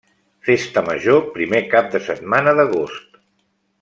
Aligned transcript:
Festa 0.47 0.81
Major 0.87 1.21
primer 1.35 1.61
cap 1.75 1.93
de 1.97 2.03
setmana 2.09 2.55
d'agost. 2.61 3.23